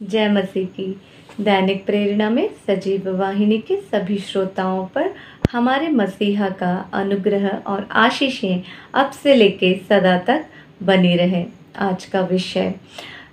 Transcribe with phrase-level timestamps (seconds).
[0.00, 1.00] जय मसीह की
[1.40, 5.10] दैनिक प्रेरणा में सजीव वाहिनी के सभी श्रोताओं पर
[5.52, 8.62] हमारे मसीहा का अनुग्रह और आशीषें
[8.94, 10.44] अब से लेके सदा तक
[10.82, 11.44] बनी रहे।
[11.76, 12.72] आज का विषय,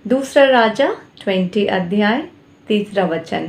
[0.08, 0.90] दूसरा राजा,
[1.24, 2.24] ट्वेंटी अध्याय,
[2.68, 3.48] तीसरा वचन।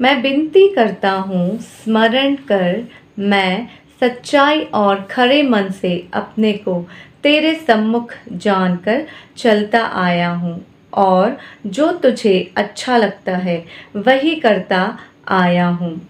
[0.00, 2.84] मैं विनती करता हूँ, स्मरण कर
[3.18, 3.68] मैं
[4.00, 6.80] सच्चाई और खरे मन से अपने को
[7.22, 9.06] तेरे सम्मुख जानकर
[9.36, 10.60] चलता आया हूँ।
[10.94, 13.64] और जो तुझे अच्छा लगता है,
[13.96, 16.08] वही करता आया हूँ।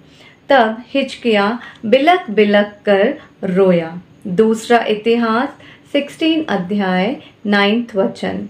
[0.48, 3.14] तब हिचकिया बिलक बिलक कर
[3.44, 5.48] रोया। दूसरा इतिहास
[5.92, 8.48] 16 अध्याय, नाइन्थ वचन।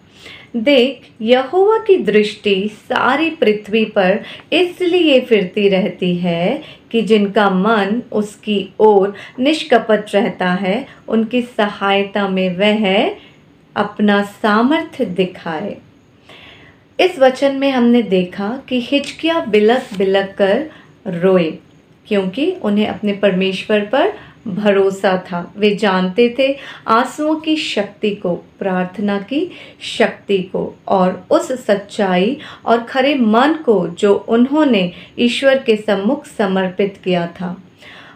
[0.57, 4.21] देख, यहोवा की दृष्टि सारी पृथ्वी पर
[4.53, 12.57] इसलिए फिरती रहती है कि जिनका मन उसकी ओर निष्कपट रहता है, उनकी सहायता में
[12.57, 13.11] वह
[13.77, 15.77] अपना सामर्थ्य दिखाए।
[17.03, 20.71] इस वचन में हमने देखा कि हिचकिया बिलक बिलक कर
[21.07, 21.51] रोए,
[22.07, 24.13] क्योंकि उन्हें अपने परमेश्वर पर
[24.47, 26.47] भरोसा था। वे जानते थे
[26.89, 29.51] आंसुओं की शक्ति को, प्रार्थना की
[29.81, 36.99] शक्ति को, और उस सच्चाई और खरे मन को जो उन्होंने ईश्वर के सम्मुख समर्पित
[37.05, 37.57] किया था।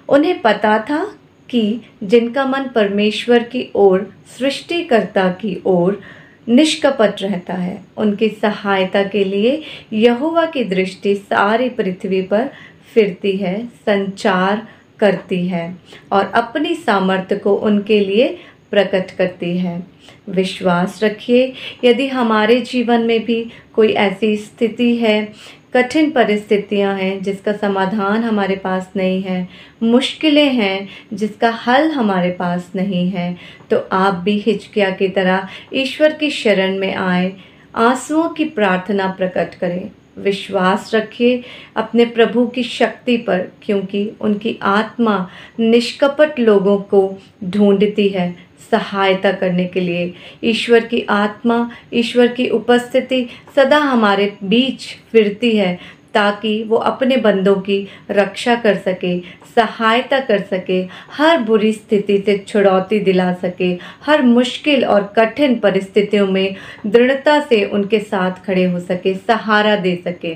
[0.09, 1.05] उन्हें पता था
[1.49, 6.01] कि जिनका मन परमेश्वर की ओर, सृष्टिकर्ता की ओर
[6.49, 12.51] निष्कपट रहता है। उनकी सहायता के लिए यहुवा की दृष्टि सारी पृथ्वी पर
[12.95, 14.67] फिरती है, संचार
[14.99, 15.77] करती है
[16.13, 18.39] और अपनी सामर्थ्य को उनके लिए
[18.71, 19.87] प्रकट करती है।
[20.29, 21.53] विश्वास रखिए,
[21.85, 25.33] यदि हमारे जीवन में भी कोई ऐसी स्थिति है
[25.75, 29.49] कठिन परिस्थितियाँ हैं, जिसका समाधान हमारे पास नहीं है।
[29.83, 33.37] मुश्किलें हैं, जिसका हल हमारे पास नहीं है।
[33.71, 37.33] तो आप भी हिचकिया की तरह ईश्वर की शरण में आए,
[37.77, 41.43] आंसुओं की प्रार्थना प्रकट करें। विश्वास रखिए
[41.77, 45.29] अपने प्रभु की शक्ति पर, क्योंकि उनकी आत्मा
[45.61, 48.35] निष्कपट लोगों को ढूंढती है
[48.71, 50.13] सहायता करने के लिए।
[50.45, 55.79] ईश्वर की आत्मा, ईश्वर की उपस्थिति सदा हमारे बीच फिरती है।
[56.17, 59.19] ताकि वो अपने बंदों की रक्षा कर सके,
[59.57, 60.81] सहायता कर सके,
[61.13, 63.73] हर बुरी स्थिति से छुड़ौती दिला सके,
[64.07, 66.57] हर मुश्किल और कठिन परिस्थितियों में
[66.87, 70.35] दृढ़ता से उनके साथ खड़े हो सके, सहारा दे सके।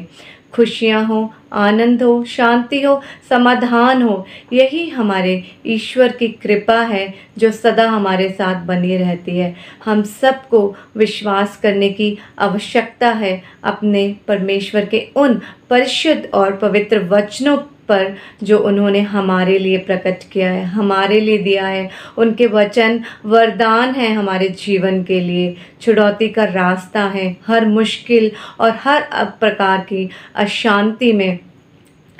[0.52, 7.50] खुशियाँ हो, आनंद हो, शांति हो, समाधान हो, यही हमारे ईश्वर की कृपा है, जो
[7.50, 14.84] सदा हमारे साथ बनी रहती है। हम सबको विश्वास करने की आवश्यकता है अपने परमेश्वर
[14.84, 15.40] के उन
[15.70, 17.56] परिशुद्ध और पवित्र वचनों
[17.90, 23.94] पर जो उन्होंने हमारे लिए प्रकट किया है, हमारे लिए दिया है। उनके वचन वरदान
[23.94, 28.30] है हमारे जीवन के लिए। चुनौती का रास्ता है हर मुश्किल
[28.60, 29.08] और हर
[29.40, 31.38] प्रकार की अशांति में।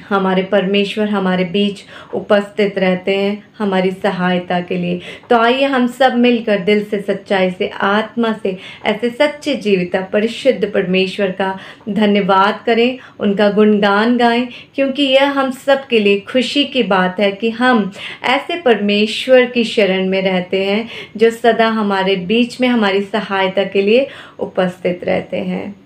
[0.08, 1.80] हमारे परमेश्वर हमारे बीच
[2.14, 5.00] उपस्थित रहते हैं हमारी सहायता के लिए।
[5.30, 8.56] तो आइए हम सब मिलकर दिल से सच्चाई से, आत्मा से
[8.86, 11.58] ऐसे सच्चे जीविता, परिशुद्ध परमेश्वर का
[11.88, 17.32] धन्यवाद करें, उनका गुणगान गाएँ, क्योंकि यह हम सब के लिए खुशी की बात है
[17.32, 17.92] कि हम
[18.24, 23.82] ऐसे परमेश्वर की शरण में रहते हैं, जो सदा हमारे बीच में हमारी सहायता के
[23.82, 24.06] लिए
[24.38, 25.76] उपस्थित रहते हैं।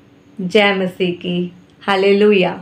[0.40, 2.52] जय मसीह की। हालेलुया।